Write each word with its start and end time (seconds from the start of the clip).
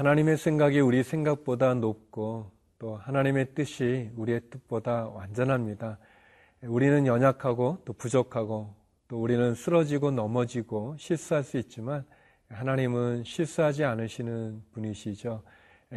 하나님의 0.00 0.38
생각이 0.38 0.80
우리 0.80 1.02
생각보다 1.02 1.74
높고 1.74 2.50
또 2.78 2.96
하나님의 2.96 3.54
뜻이 3.54 4.10
우리의 4.16 4.40
뜻보다 4.48 5.08
완전합니다. 5.08 5.98
우리는 6.62 7.06
연약하고 7.06 7.82
또 7.84 7.92
부족하고 7.92 8.74
또 9.08 9.20
우리는 9.20 9.54
쓰러지고 9.54 10.10
넘어지고 10.10 10.96
실수할 10.98 11.44
수 11.44 11.58
있지만 11.58 12.06
하나님은 12.48 13.24
실수하지 13.24 13.84
않으시는 13.84 14.62
분이시죠. 14.72 15.42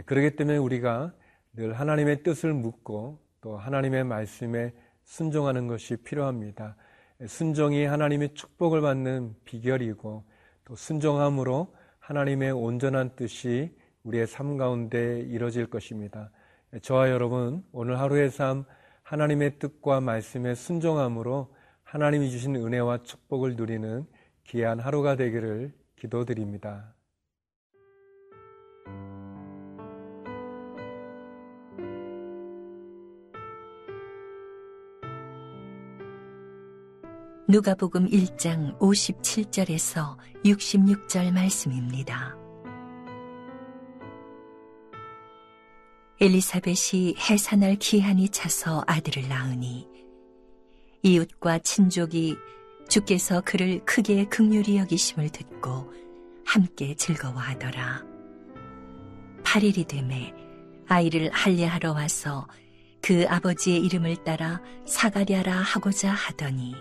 그렇기 0.05 0.35
때문에 0.35 0.57
우리가 0.57 1.13
늘 1.53 1.71
하나님의 1.71 2.23
뜻을 2.23 2.53
묻고 2.53 3.19
또 3.39 3.55
하나님의 3.55 4.03
말씀에 4.03 4.73
순종하는 5.05 5.67
것이 5.67 5.95
필요합니다. 5.95 6.75
순종이 7.25 7.85
하나님의 7.85 8.33
축복을 8.33 8.81
받는 8.81 9.33
비결이고 9.45 10.25
또 10.65 10.75
순종함으로 10.75 11.73
하나님의 11.99 12.51
온전한 12.51 13.15
뜻이 13.15 13.73
우리의 14.03 14.27
삶 14.27 14.57
가운데 14.57 15.21
이뤄질 15.21 15.67
것입니다. 15.67 16.29
저와 16.81 17.09
여러분, 17.09 17.63
오늘 17.71 17.99
하루의 17.99 18.29
삶 18.29 18.65
하나님의 19.03 19.59
뜻과 19.59 20.01
말씀에 20.01 20.55
순종함으로 20.55 21.53
하나님이 21.83 22.31
주신 22.31 22.55
은혜와 22.55 23.03
축복을 23.03 23.55
누리는 23.55 24.05
귀한 24.45 24.79
하루가 24.79 25.15
되기를 25.15 25.73
기도드립니다. 25.95 26.95
누가복음 37.47 38.07
1장 38.07 38.77
57절에서 38.79 40.17
66절 40.43 41.31
말씀입니다. 41.33 42.42
엘리사벳이 46.23 47.15
해산할 47.17 47.75
기한이 47.75 48.29
차서 48.29 48.85
아들을 48.87 49.27
낳으니 49.27 49.89
이웃과 51.01 51.59
친족이 51.59 52.37
주께서 52.87 53.41
그를 53.41 53.83
크게 53.83 54.23
극률히 54.29 54.77
여기심을 54.77 55.31
듣고 55.31 55.91
함께 56.45 56.95
즐거워하더라. 56.95 58.05
8일이 59.43 59.85
되매 59.85 60.33
아이를 60.87 61.29
할례하러 61.33 61.91
와서 61.91 62.47
그 63.01 63.25
아버지의 63.27 63.81
이름을 63.81 64.23
따라 64.23 64.61
사가랴라 64.85 65.51
하고자 65.51 66.09
하더니 66.09 66.73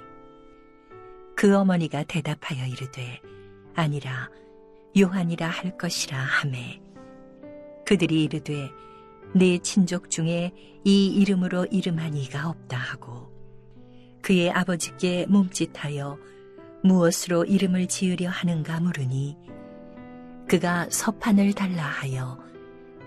그 1.35 1.57
어머니가 1.57 2.05
대답하여 2.05 2.65
이르되 2.69 3.21
아니라 3.75 4.31
요한이라 4.97 5.49
할 5.49 5.77
것이라 5.77 6.17
하매 6.17 6.81
그들이 7.85 8.23
이르되 8.23 8.71
내 9.35 9.59
친족 9.59 10.11
중에 10.11 10.53
이 10.85 11.07
이름으로 11.07 11.67
이름한 11.71 12.17
이가 12.17 12.49
없다 12.49 12.77
하고 12.77 13.31
그의 14.21 14.51
아버지께 14.51 15.27
몸짓하여 15.29 16.19
무엇으로 16.85 17.45
이름을 17.45 17.87
지으려 17.87 18.29
하는가 18.29 18.81
물으니 18.81 19.37
그가 20.49 20.89
서판을 20.91 21.53
달라 21.55 21.85
하여 21.85 22.39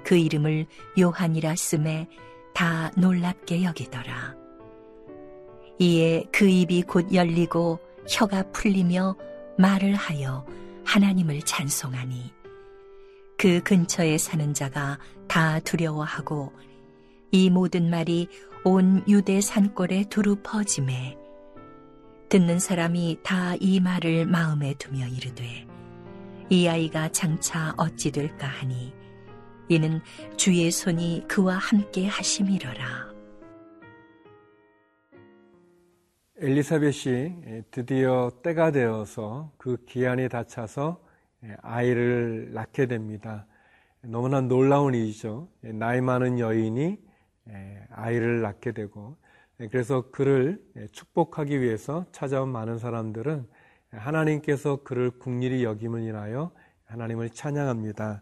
그 0.03 0.15
이름을 0.15 0.65
요한이라 0.99 1.55
쓰매 1.55 2.07
다 2.53 2.91
놀랍게 2.95 3.63
여기더라. 3.63 4.35
이에 5.79 6.23
그 6.31 6.47
입이 6.47 6.83
곧 6.83 7.13
열리고 7.13 7.79
혀가 8.07 8.51
풀리며 8.51 9.15
말을 9.57 9.95
하여 9.95 10.45
하나님을 10.85 11.41
찬송하니 11.41 12.31
그 13.37 13.61
근처에 13.61 14.17
사는 14.17 14.53
자가 14.53 14.97
다 15.35 15.59
두려워하고 15.59 16.53
이 17.29 17.49
모든 17.49 17.89
말이 17.89 18.29
온 18.63 19.03
유대 19.05 19.41
산골에 19.41 20.05
두루 20.05 20.37
퍼짐에 20.41 21.17
듣는 22.29 22.57
사람이 22.57 23.19
다 23.21 23.57
이 23.59 23.81
말을 23.81 24.27
마음에 24.27 24.75
두며 24.75 25.05
이르되 25.07 25.67
이 26.49 26.67
아이가 26.69 27.09
장차 27.09 27.73
어찌 27.75 28.13
될까 28.13 28.47
하니 28.47 28.93
이는 29.67 29.99
주의 30.37 30.71
손이 30.71 31.25
그와 31.27 31.55
함께 31.55 32.07
하심이러라. 32.07 33.13
엘리사벳이 36.37 37.63
드디어 37.71 38.31
때가 38.41 38.71
되어서 38.71 39.51
그 39.57 39.83
기한이 39.83 40.29
닫혀서 40.29 41.01
아이를 41.61 42.53
낳게 42.53 42.85
됩니다. 42.85 43.45
너무나 44.07 44.41
놀라운 44.41 44.93
일이죠. 44.93 45.47
나이 45.61 46.01
많은 46.01 46.39
여인이 46.39 46.97
아이를 47.89 48.41
낳게 48.41 48.71
되고 48.71 49.17
그래서 49.71 50.09
그를 50.11 50.61
축복하기 50.91 51.61
위해서 51.61 52.05
찾아온 52.11 52.49
많은 52.49 52.77
사람들은 52.77 53.47
하나님께서 53.91 54.83
그를 54.83 55.11
국리이 55.11 55.63
여김을 55.63 56.03
인하여 56.03 56.51
하나님을 56.85 57.29
찬양합니다. 57.31 58.21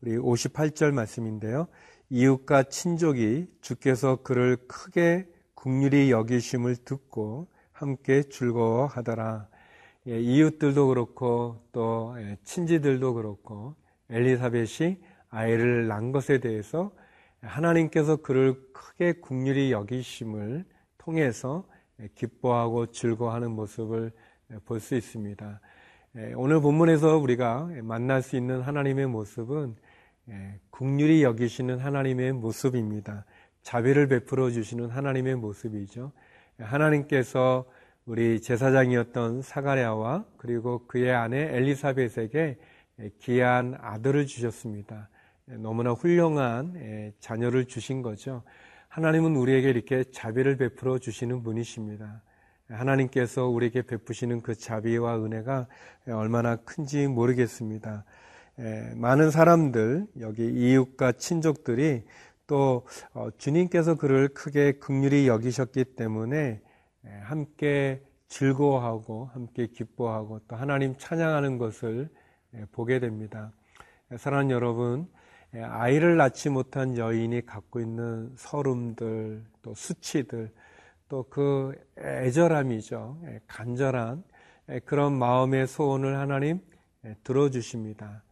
우리 0.00 0.16
58절 0.16 0.92
말씀인데요. 0.92 1.68
이웃과 2.10 2.64
친족이 2.64 3.46
주께서 3.60 4.16
그를 4.16 4.56
크게 4.68 5.28
국률이 5.54 6.10
여기심을 6.10 6.76
듣고 6.76 7.48
함께 7.70 8.24
즐거워하더라. 8.24 9.48
예, 10.08 10.20
이웃들도 10.20 10.88
그렇고 10.88 11.62
또 11.70 12.16
예, 12.18 12.36
친지들도 12.42 13.14
그렇고 13.14 13.76
엘리사벳이 14.10 14.98
아이를 15.32 15.88
낳은 15.88 16.12
것에 16.12 16.38
대해서 16.38 16.92
하나님께서 17.40 18.16
그를 18.16 18.54
크게 18.72 19.14
국률이 19.14 19.72
여기심을 19.72 20.64
통해서 20.98 21.66
예, 22.00 22.08
기뻐하고 22.14 22.92
즐거워하는 22.92 23.50
모습을 23.50 24.12
볼 24.66 24.80
수 24.80 24.94
있습니다. 24.94 25.60
오늘 26.36 26.60
본문에서 26.60 27.16
우리가 27.16 27.70
만날 27.82 28.20
수 28.22 28.36
있는 28.36 28.60
하나님의 28.60 29.06
모습은 29.06 29.74
국률이 30.68 31.22
여기시는 31.22 31.78
하나님의 31.78 32.34
모습입니다. 32.34 33.24
자비를 33.62 34.08
베풀어 34.08 34.50
주시는 34.50 34.90
하나님의 34.90 35.36
모습이죠. 35.36 36.12
하나님께서 36.58 37.64
우리 38.04 38.42
제사장이었던 38.42 39.40
사가랴와 39.40 40.26
그리고 40.36 40.86
그의 40.86 41.14
아내 41.14 41.56
엘리사벳에게 41.56 42.58
귀한 43.20 43.74
아들을 43.80 44.26
주셨습니다. 44.26 45.08
너무나 45.58 45.92
훌륭한 45.92 47.12
자녀를 47.20 47.66
주신 47.66 48.02
거죠. 48.02 48.42
하나님은 48.88 49.36
우리에게 49.36 49.70
이렇게 49.70 50.04
자비를 50.04 50.56
베풀어 50.56 50.98
주시는 50.98 51.42
분이십니다. 51.42 52.22
하나님께서 52.68 53.48
우리에게 53.48 53.82
베푸시는 53.82 54.42
그 54.42 54.54
자비와 54.54 55.24
은혜가 55.24 55.66
얼마나 56.08 56.56
큰지 56.56 57.06
모르겠습니다. 57.08 58.04
많은 58.96 59.30
사람들, 59.30 60.06
여기 60.20 60.46
이웃과 60.46 61.12
친족들이 61.12 62.04
또 62.46 62.86
어, 63.14 63.28
주님께서 63.38 63.94
그를 63.94 64.28
크게 64.28 64.72
극률히 64.72 65.26
여기셨기 65.26 65.84
때문에 65.96 66.60
함께 67.22 68.02
즐거워하고 68.28 69.30
함께 69.32 69.66
기뻐하고 69.66 70.40
또 70.48 70.56
하나님 70.56 70.96
찬양하는 70.96 71.58
것을 71.58 72.08
보게 72.72 72.98
됩니다. 72.98 73.52
사랑하는 74.18 74.50
여러분, 74.50 75.08
아이를 75.54 76.16
낳지 76.16 76.48
못한 76.48 76.96
여인이 76.96 77.44
갖고 77.46 77.80
있는 77.80 78.32
서름들, 78.36 79.44
또 79.62 79.74
수치들, 79.74 80.50
또 81.12 81.26
그 81.28 81.74
애절함이죠. 81.98 83.20
간절한 83.46 84.24
그런 84.86 85.12
마음의 85.12 85.66
소원을 85.66 86.16
하나님 86.16 86.58
들어주십니다. 87.22 88.22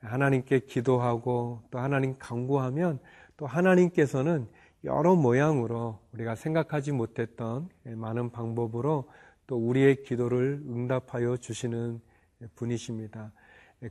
하나님께 0.00 0.60
기도하고 0.60 1.62
또 1.70 1.78
하나님 1.78 2.18
강구하면 2.18 2.98
또 3.36 3.46
하나님께서는 3.46 4.48
여러 4.82 5.14
모양으로 5.14 6.00
우리가 6.12 6.34
생각하지 6.34 6.90
못했던 6.90 7.68
많은 7.84 8.30
방법으로 8.30 9.08
또 9.46 9.56
우리의 9.56 10.02
기도를 10.02 10.60
응답하여 10.66 11.36
주시는 11.36 12.00
분이십니다. 12.56 13.30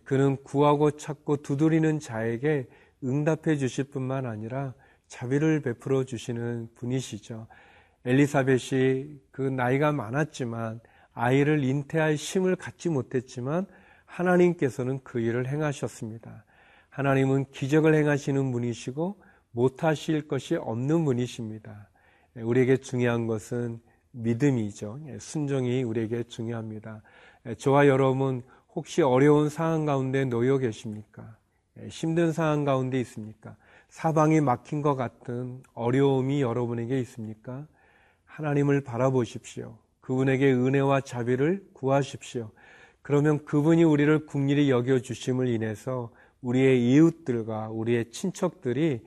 그는 0.04 0.38
구하고 0.44 0.92
찾고 0.92 1.38
두드리는 1.38 2.00
자에게 2.00 2.68
응답해 3.04 3.58
주실 3.58 3.86
뿐만 3.86 4.26
아니라 4.26 4.74
자비를 5.08 5.62
베풀어 5.62 6.04
주시는 6.04 6.70
분이시죠. 6.76 7.48
엘리사벳이 8.06 9.20
그 9.32 9.42
나이가 9.42 9.92
많았지만 9.92 10.80
아이를 11.14 11.64
잉태할 11.64 12.16
힘을 12.16 12.56
갖지 12.56 12.90
못했지만 12.90 13.68
하나님께서는 14.06 15.00
그 15.04 15.20
일을 15.20 15.48
행하셨습니다. 15.48 16.46
하나님은 16.90 17.46
기적을 17.52 17.96
행하시는 17.96 18.52
분이시고 18.52 19.22
못하실 19.52 20.28
것이 20.28 20.56
없는 20.56 21.06
분이십니다. 21.06 21.90
우리에게 22.36 22.78
중요한 22.78 23.28
것은 23.28 23.80
믿음이죠. 24.12 25.00
순종이 25.20 25.84
우리에게 25.84 26.24
중요합니다. 26.24 27.02
저와 27.58 27.88
여러분 27.88 28.44
혹시 28.76 29.02
어려운 29.02 29.50
상황 29.50 29.86
가운데 29.86 30.26
놓여 30.26 30.58
계십니까? 30.58 31.38
힘든 31.90 32.32
상황 32.32 32.66
가운데 32.66 33.00
있습니까? 33.02 33.56
사방이 33.90 34.42
막힌 34.42 34.82
것 34.82 34.96
같은 34.96 35.62
어려움이 35.74 36.42
여러분에게 36.42 37.00
있습니까? 37.02 37.68
하나님을 38.26 38.82
바라보십시오. 38.82 39.78
그분에게 40.02 40.52
은혜와 40.52 41.02
자비를 41.02 41.68
구하십시오. 41.74 42.50
그러면 43.04 43.46
그분이 43.46 43.84
우리를 43.84 44.26
국리히 44.26 44.70
여겨 44.72 45.00
주심을 45.00 45.48
인해서 45.48 46.12
우리의 46.42 46.92
이웃들과 46.92 47.70
우리의 47.70 48.12
친척들이 48.12 49.02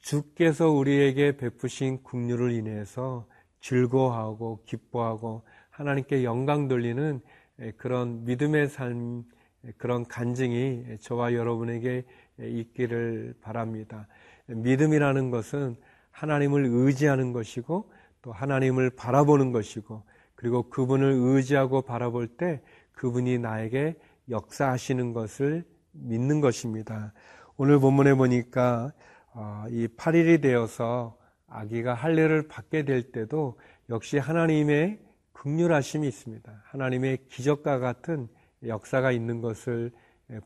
주께서 0.00 0.70
우리에게 0.70 1.36
베푸신 1.36 2.02
국류를 2.02 2.52
인해서 2.52 3.26
즐거워하고 3.60 4.62
기뻐하고 4.66 5.42
하나님께 5.70 6.24
영광 6.24 6.66
돌리는 6.68 7.20
그런 7.76 8.24
믿음의 8.24 8.68
삶, 8.68 9.24
그런 9.76 10.06
간증이 10.06 10.98
저와 11.00 11.34
여러분에게 11.34 12.04
있기를 12.38 13.34
바랍니다. 13.40 14.06
믿음이라는 14.46 15.30
것은 15.30 15.76
하나님을 16.10 16.66
의지하는 16.66 17.32
것이고 17.32 17.90
또 18.22 18.32
하나님을 18.32 18.90
바라보는 18.90 19.52
것이고 19.52 20.02
그리고 20.34 20.68
그분을 20.70 21.12
의지하고 21.12 21.82
바라볼 21.82 22.28
때 22.28 22.62
그분이 22.92 23.38
나에게 23.38 23.96
역사하시는 24.28 25.12
것을 25.12 25.64
믿는 25.92 26.40
것입니다. 26.40 27.12
오늘 27.56 27.78
본문에 27.78 28.14
보니까 28.14 28.92
어, 29.32 29.64
이 29.70 29.86
8일이 29.86 30.40
되어서 30.40 31.16
아기가 31.46 31.94
할례를 31.94 32.48
받게 32.48 32.84
될 32.84 33.12
때도 33.12 33.58
역시 33.90 34.18
하나님의 34.18 34.98
극률하심이 35.32 36.06
있습니다. 36.06 36.62
하나님의 36.64 37.18
기적과 37.28 37.78
같은 37.78 38.28
역사가 38.66 39.12
있는 39.12 39.40
것을 39.40 39.90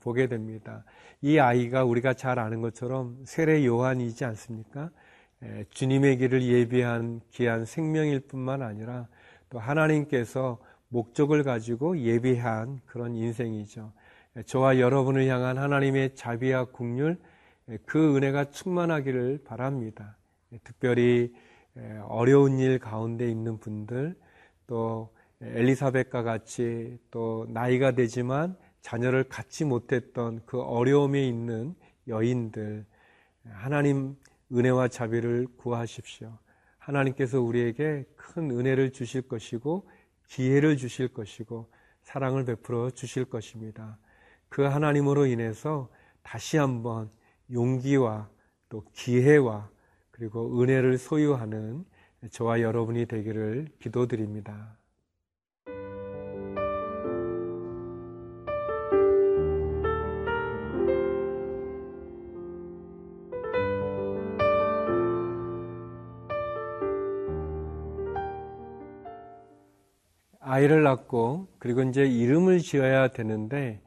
보게 0.00 0.28
됩니다. 0.28 0.84
이 1.20 1.38
아이가 1.38 1.84
우리가 1.84 2.14
잘 2.14 2.38
아는 2.38 2.60
것처럼 2.60 3.18
세례 3.24 3.64
요한이지 3.66 4.24
않습니까? 4.24 4.90
주님의 5.70 6.18
길을 6.18 6.42
예비한 6.42 7.20
귀한 7.30 7.64
생명일 7.64 8.20
뿐만 8.20 8.62
아니라 8.62 9.08
또 9.50 9.58
하나님께서 9.58 10.58
목적을 10.88 11.42
가지고 11.42 11.98
예비한 11.98 12.80
그런 12.86 13.14
인생이죠. 13.14 13.92
저와 14.46 14.78
여러분을 14.78 15.26
향한 15.28 15.58
하나님의 15.58 16.14
자비와 16.14 16.66
국률, 16.66 17.18
그 17.84 18.16
은혜가 18.16 18.50
충만하기를 18.50 19.40
바랍니다. 19.44 20.16
특별히 20.62 21.32
어려운 22.06 22.58
일 22.58 22.78
가운데 22.78 23.28
있는 23.28 23.58
분들, 23.58 24.14
또 24.66 25.14
엘리사벳과 25.40 26.22
같이 26.22 26.98
또 27.10 27.46
나이가 27.50 27.92
되지만 27.92 28.56
자녀를 28.80 29.24
갖지 29.24 29.64
못했던 29.64 30.42
그 30.46 30.60
어려움에 30.60 31.26
있는 31.26 31.74
여인들, 32.08 32.84
하나님 33.50 34.16
은혜와 34.52 34.88
자비를 34.88 35.48
구하십시오. 35.56 36.38
하나님께서 36.78 37.40
우리에게 37.40 38.04
큰 38.16 38.50
은혜를 38.50 38.92
주실 38.92 39.22
것이고, 39.22 39.88
기회를 40.28 40.76
주실 40.76 41.08
것이고, 41.08 41.70
사랑을 42.02 42.44
베풀어 42.44 42.90
주실 42.90 43.24
것입니다. 43.24 43.98
그 44.48 44.62
하나님으로 44.62 45.26
인해서 45.26 45.88
다시 46.22 46.58
한번 46.58 47.10
용기와 47.50 48.28
또 48.68 48.84
기회와 48.92 49.70
그리고 50.10 50.60
은혜를 50.60 50.98
소유하는 50.98 51.84
저와 52.30 52.60
여러분이 52.60 53.06
되기를 53.06 53.68
기도드립니다. 53.80 54.76
아이를 70.40 70.82
낳고 70.82 71.48
그리고 71.58 71.82
이제 71.82 72.04
이름을 72.04 72.60
지어야 72.60 73.08
되는데 73.08 73.80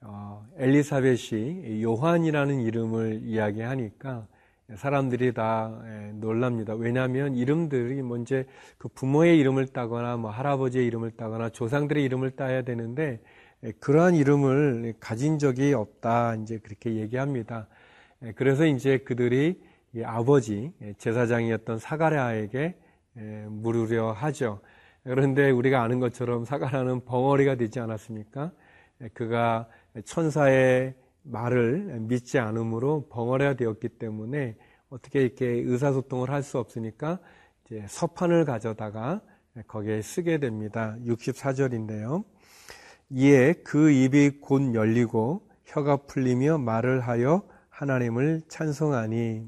어, 0.00 0.46
엘리사벳이 0.56 1.82
요한이라는 1.82 2.60
이름을 2.60 3.20
이야기하니까 3.24 4.26
사람들이 4.72 5.34
다 5.34 5.78
예, 5.86 6.12
놀랍니다. 6.14 6.74
왜냐하면 6.74 7.34
이름들이 7.34 8.02
먼저 8.02 8.36
뭐그 8.36 8.88
부모의 8.94 9.38
이름을 9.38 9.68
따거나 9.68 10.16
뭐 10.16 10.30
할아버지의 10.30 10.86
이름을 10.86 11.12
따거나 11.12 11.50
조상들의 11.50 12.02
이름을 12.02 12.30
따야 12.30 12.62
되는데 12.62 13.20
예, 13.62 13.72
그러한 13.72 14.14
이름을 14.14 14.94
가진 15.00 15.38
적이 15.38 15.74
없다. 15.74 16.36
이제 16.36 16.58
그렇게 16.58 16.94
얘기합니다. 16.94 17.68
예, 18.22 18.32
그래서 18.32 18.64
이제 18.64 18.98
그들이 18.98 19.62
아버지 20.04 20.72
제사장이었던 20.98 21.78
사가랴에게 21.78 22.74
물으려 23.48 24.10
하죠. 24.10 24.60
그런데 25.04 25.50
우리가 25.50 25.82
아는 25.82 26.00
것처럼 26.00 26.44
사가랴는 26.44 27.04
벙어리가 27.04 27.54
되지 27.54 27.78
않았습니까? 27.78 28.50
그가 29.12 29.68
천사의 30.04 30.94
말을 31.24 31.98
믿지 32.00 32.38
않으므로 32.38 33.08
벙어리가 33.10 33.54
되었기 33.54 33.88
때문에 33.90 34.56
어떻게 34.90 35.22
이렇게 35.22 35.46
의사소통을 35.46 36.30
할 36.30 36.42
수 36.42 36.58
없으니까 36.58 37.18
이제 37.64 37.84
서판을 37.88 38.44
가져다가 38.44 39.20
거기에 39.66 40.02
쓰게 40.02 40.38
됩니다. 40.38 40.96
64절인데요. 41.06 42.24
이에 43.10 43.54
그 43.64 43.90
입이 43.90 44.40
곧 44.40 44.74
열리고 44.74 45.48
혀가 45.64 45.98
풀리며 46.06 46.58
말을 46.58 47.00
하여 47.00 47.42
하나님을 47.70 48.42
찬송하니 48.48 49.46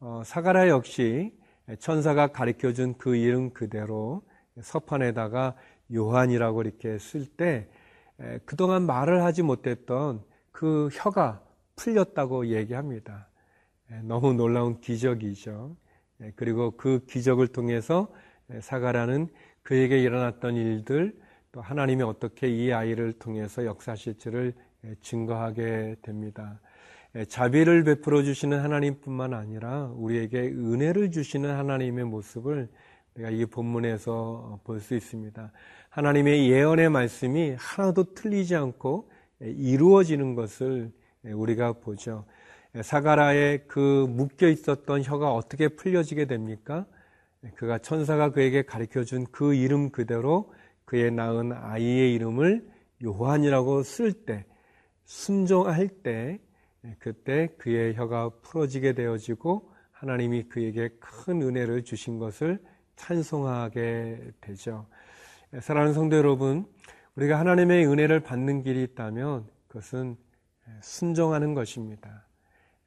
어, 0.00 0.22
사가라 0.24 0.68
역시 0.68 1.32
천사가 1.78 2.28
가르쳐 2.28 2.72
준 2.72 2.94
그 2.98 3.16
이름 3.16 3.50
그대로 3.52 4.22
서판에다가 4.60 5.54
요한이라고 5.92 6.62
이렇게 6.62 6.98
쓸 6.98 7.26
때 7.26 7.68
그동안 8.44 8.84
말을 8.86 9.22
하지 9.22 9.42
못했던 9.42 10.22
그 10.52 10.88
혀가 10.92 11.42
풀렸다고 11.76 12.48
얘기합니다. 12.48 13.28
너무 14.04 14.32
놀라운 14.34 14.80
기적이죠. 14.80 15.76
그리고 16.36 16.76
그 16.76 17.04
기적을 17.06 17.48
통해서 17.48 18.08
사가라는 18.60 19.28
그에게 19.62 20.00
일어났던 20.00 20.56
일들 20.56 21.18
또 21.50 21.60
하나님이 21.60 22.02
어떻게 22.02 22.48
이 22.48 22.72
아이를 22.72 23.12
통해서 23.14 23.64
역사실지를 23.64 24.54
증거하게 25.00 25.96
됩니다. 26.02 26.60
자비를 27.28 27.84
베풀어 27.84 28.22
주시는 28.22 28.60
하나님뿐만 28.60 29.34
아니라 29.34 29.90
우리에게 29.94 30.40
은혜를 30.40 31.10
주시는 31.10 31.54
하나님의 31.54 32.04
모습을 32.04 32.68
우리가 33.14 33.30
이 33.30 33.44
본문에서 33.44 34.60
볼 34.64 34.80
수 34.80 34.94
있습니다. 34.94 35.52
하나님의 35.90 36.50
예언의 36.50 36.88
말씀이 36.88 37.54
하나도 37.58 38.14
틀리지 38.14 38.56
않고 38.56 39.10
이루어지는 39.42 40.34
것을 40.34 40.92
우리가 41.24 41.74
보죠. 41.74 42.24
사가라의 42.80 43.64
그 43.68 44.06
묶여 44.08 44.48
있었던 44.48 45.02
혀가 45.02 45.34
어떻게 45.34 45.68
풀려지게 45.68 46.26
됩니까? 46.26 46.86
그가 47.54 47.78
천사가 47.78 48.30
그에게 48.30 48.62
가르쳐 48.62 49.04
준 49.04 49.26
그 49.30 49.54
이름 49.54 49.90
그대로 49.90 50.52
그의 50.84 51.10
낳은 51.10 51.52
아이의 51.52 52.14
이름을 52.14 52.66
요한이라고 53.04 53.82
쓸 53.82 54.12
때, 54.12 54.44
순종할 55.04 55.88
때, 55.88 56.38
그때 56.98 57.48
그의 57.58 57.94
혀가 57.94 58.30
풀어지게 58.42 58.92
되어지고 58.92 59.70
하나님이 59.90 60.44
그에게 60.44 60.90
큰 61.00 61.42
은혜를 61.42 61.84
주신 61.84 62.18
것을 62.18 62.60
찬송하게 62.96 64.32
되죠. 64.40 64.86
사랑하는 65.60 65.94
성도 65.94 66.16
여러분, 66.16 66.66
우리가 67.16 67.38
하나님의 67.38 67.86
은혜를 67.86 68.20
받는 68.20 68.62
길이 68.62 68.82
있다면 68.84 69.46
그것은 69.68 70.16
순종하는 70.80 71.54
것입니다. 71.54 72.26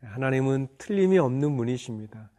하나님은 0.02 0.68
틀림이 0.78 1.18
없는 1.20 1.56
분이십니다. 1.58 2.32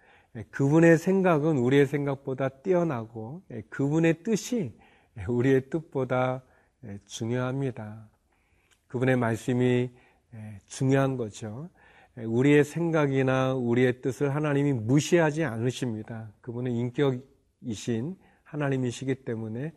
그분의 0.50 0.98
생각은 0.98 1.56
우리의 1.58 1.86
생각보다 1.86 2.48
뛰어나고 2.48 3.42
그분의 3.70 4.22
뜻이 4.22 4.76
우리의 5.28 5.70
뜻보다 5.70 6.42
중요합니다. 7.06 8.08
그분의 8.88 9.16
말씀이 9.16 9.90
중요한 10.66 11.16
거죠. 11.16 11.70
우리의 12.16 12.64
생각이나 12.64 13.54
우리의 13.54 14.00
뜻을 14.00 14.34
하나님이 14.34 14.72
무시하지 14.72 15.44
않으십니다. 15.44 16.32
그분은 16.40 16.72
인격이신 16.72 18.16
하나님이시기 18.42 19.16
때문에 19.24 19.72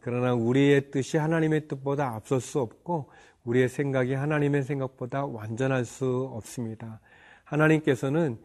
그러나 0.00 0.34
우리의 0.34 0.90
뜻이 0.90 1.18
하나님의 1.18 1.68
뜻보다 1.68 2.14
앞설 2.14 2.40
수 2.40 2.60
없고 2.60 3.10
우리의 3.44 3.68
생각이 3.68 4.14
하나님의 4.14 4.62
생각보다 4.62 5.26
완전할 5.26 5.84
수 5.84 6.30
없습니다. 6.32 7.00
하나님께서는 7.44 8.38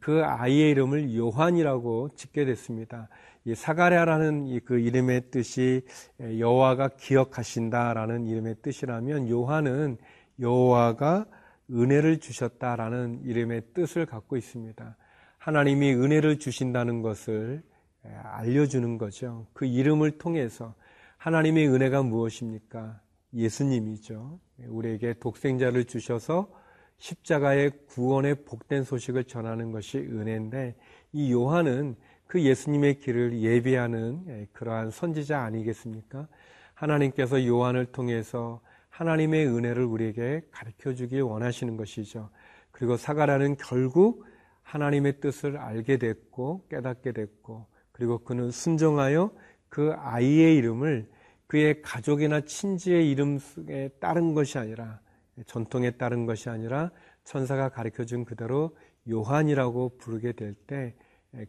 그 0.00 0.24
아이의 0.24 0.70
이름을 0.70 1.14
요한이라고 1.14 2.10
짓게 2.16 2.44
됐습니다. 2.44 3.08
이 3.44 3.54
사가랴라는 3.54 4.60
그 4.64 4.78
이름의 4.78 5.30
뜻이 5.30 5.82
여호와가 6.20 6.88
기억하신다라는 6.96 8.26
이름의 8.26 8.56
뜻이라면 8.62 9.28
요한은 9.28 9.98
여호와가 10.40 11.26
은혜를 11.70 12.18
주셨다라는 12.18 13.22
이름의 13.24 13.62
뜻을 13.74 14.06
갖고 14.06 14.36
있습니다. 14.36 14.96
하나님이 15.38 15.94
은혜를 15.94 16.38
주신다는 16.38 17.02
것을 17.02 17.62
알려주는 18.04 18.98
거죠. 18.98 19.46
그 19.52 19.64
이름을 19.64 20.18
통해서 20.18 20.74
하나님의 21.18 21.68
은혜가 21.68 22.02
무엇입니까? 22.02 23.00
예수님이죠. 23.34 24.40
우리에게 24.66 25.14
독생자를 25.14 25.84
주셔서 25.84 26.50
십자가의 26.98 27.72
구원의 27.88 28.44
복된 28.44 28.84
소식을 28.84 29.24
전하는 29.24 29.72
것이 29.72 29.98
은혜인데 29.98 30.76
이 31.12 31.32
요한은 31.32 31.96
그 32.26 32.40
예수님의 32.40 33.00
길을 33.00 33.40
예비하는 33.40 34.48
그러한 34.52 34.90
선지자 34.90 35.40
아니겠습니까? 35.40 36.28
하나님께서 36.74 37.44
요한을 37.46 37.86
통해서 37.86 38.60
하나님의 38.88 39.46
은혜를 39.46 39.84
우리에게 39.84 40.42
가르쳐 40.50 40.94
주길 40.94 41.22
원하시는 41.22 41.76
것이죠. 41.76 42.30
그리고 42.70 42.96
사가라는 42.96 43.56
결국 43.56 44.24
하나님의 44.62 45.20
뜻을 45.20 45.56
알게 45.56 45.98
됐고 45.98 46.66
깨닫게 46.68 47.12
됐고 47.12 47.66
그리고 48.02 48.18
그는 48.18 48.50
순종하여 48.50 49.30
그 49.68 49.92
아이의 49.96 50.56
이름을 50.56 51.08
그의 51.46 51.82
가족이나 51.82 52.40
친지의 52.40 53.08
이름 53.08 53.38
속에 53.38 53.90
따른 54.00 54.34
것이 54.34 54.58
아니라 54.58 54.98
전통에 55.46 55.92
따른 55.92 56.26
것이 56.26 56.50
아니라 56.50 56.90
천사가 57.22 57.68
가르쳐 57.68 58.04
준 58.04 58.24
그대로 58.24 58.76
요한이라고 59.08 59.98
부르게 59.98 60.32
될 60.32 60.56
때 60.66 60.96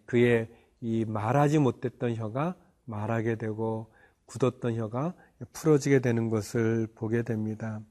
그의 0.05 0.47
이 0.79 1.05
말하지 1.05 1.57
못했던 1.57 2.15
혀가 2.15 2.55
말하게 2.85 3.37
되고 3.37 3.91
굳었던 4.27 4.75
혀가 4.75 5.15
풀어지게 5.53 6.01
되는 6.01 6.29
것을 6.29 6.85
보게 6.93 7.23
됩니다. 7.23 7.81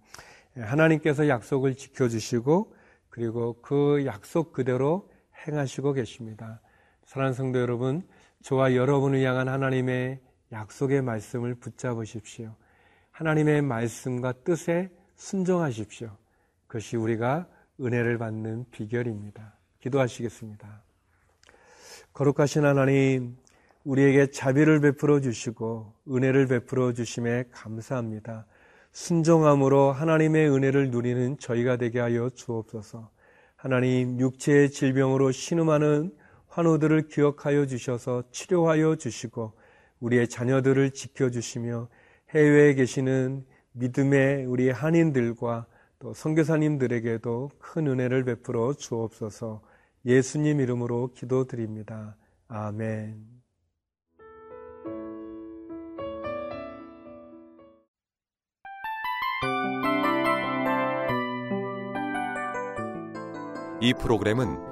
하나님께서 0.54 1.26
약속을 1.26 1.74
지켜주시고 1.74 2.76
그리고 3.08 3.60
그 3.60 4.04
약속 4.06 4.52
그대로 4.52 5.10
행하시고 5.48 5.94
계십니다. 5.94 6.60
사랑하는 7.04 7.34
성도 7.34 7.58
여러분, 7.58 8.06
저와 8.42 8.74
여러분을 8.74 9.22
향한 9.22 9.48
하나님의 9.48 10.20
약속의 10.50 11.02
말씀을 11.02 11.54
붙잡으십시오. 11.54 12.54
하나님의 13.12 13.62
말씀과 13.62 14.32
뜻에 14.44 14.90
순종하십시오. 15.14 16.10
그것이 16.66 16.96
우리가 16.96 17.46
은혜를 17.80 18.18
받는 18.18 18.66
비결입니다. 18.70 19.56
기도하시겠습니다. 19.80 20.82
거룩하신 22.12 22.64
하나님, 22.64 23.36
우리에게 23.84 24.30
자비를 24.30 24.80
베풀어 24.80 25.20
주시고 25.20 25.94
은혜를 26.08 26.46
베풀어 26.46 26.92
주심에 26.92 27.44
감사합니다. 27.50 28.46
순종함으로 28.92 29.92
하나님의 29.92 30.50
은혜를 30.50 30.90
누리는 30.90 31.38
저희가 31.38 31.76
되게 31.76 31.98
하여 31.98 32.28
주옵소서. 32.30 33.10
하나님 33.56 34.18
육체의 34.20 34.70
질병으로 34.70 35.30
신음하는 35.32 36.12
환우들을 36.52 37.08
기억하여 37.08 37.64
주셔서 37.64 38.24
치료하여 38.30 38.96
주시고 38.96 39.54
우리의 40.00 40.28
자녀들을 40.28 40.90
지켜 40.90 41.30
주시며 41.30 41.88
해외에 42.30 42.74
계시는 42.74 43.46
믿음의 43.72 44.44
우리 44.44 44.68
한인들과 44.68 45.66
또 45.98 46.12
선교사님들에게도 46.12 47.52
큰 47.58 47.86
은혜를 47.86 48.24
베풀어 48.24 48.74
주옵소서. 48.74 49.62
예수님 50.04 50.60
이름으로 50.60 51.12
기도드립니다. 51.14 52.16
아멘. 52.48 53.32
이 63.80 63.94
프로그램은 63.94 64.71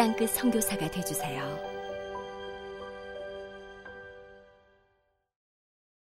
땅끝 0.00 0.30
성교사가 0.30 0.90
되주세요 0.90 1.69